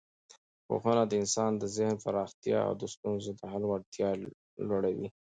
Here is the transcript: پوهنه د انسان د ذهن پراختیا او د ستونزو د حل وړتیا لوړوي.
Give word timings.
پوهنه 0.67 1.03
د 1.07 1.13
انسان 1.21 1.51
د 1.57 1.63
ذهن 1.75 1.95
پراختیا 2.03 2.59
او 2.67 2.73
د 2.81 2.83
ستونزو 2.93 3.29
د 3.39 3.41
حل 3.51 3.63
وړتیا 3.67 4.09
لوړوي. 4.67 5.07